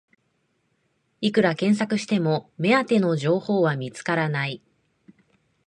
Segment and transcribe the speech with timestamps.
[1.21, 4.59] いくら検索しても目当ての情報は見つからない